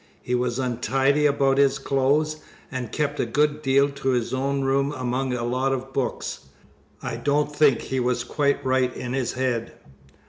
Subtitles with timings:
[0.23, 2.37] He was untidy about his clothes,
[2.71, 6.45] and kept a good deal to his own room among a lot of books.
[7.03, 9.73] I don't think he was quite right in his head.